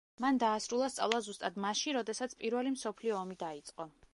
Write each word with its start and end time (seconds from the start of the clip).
მან 0.23 0.37
დაასრულა 0.43 0.87
სწავლა 0.93 1.19
ზუსტად 1.27 1.59
მაშინ, 1.65 1.97
როდესაც 1.99 2.33
პირველი 2.43 2.73
მსოფლიო 2.77 3.19
ომი 3.21 3.39
დაიწყო. 3.45 3.89